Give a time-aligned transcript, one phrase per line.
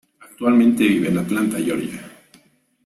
[0.19, 2.01] Actualmente vive en Atlanta, Georgia.